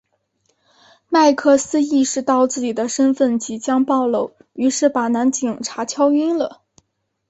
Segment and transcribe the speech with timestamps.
[1.09, 6.63] 麦克斯意识到自己的身份即将暴露于是把男警察敲晕了。